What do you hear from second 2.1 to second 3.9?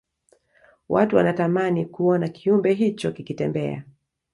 kiumbe hicho kikitembea